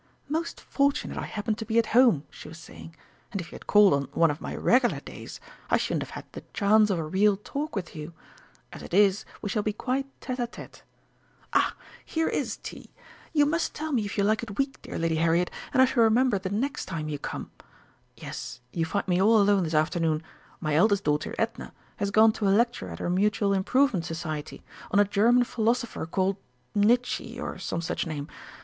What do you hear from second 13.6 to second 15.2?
tell me if you like it weak, dear Lady